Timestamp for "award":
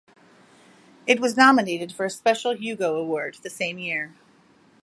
2.95-3.37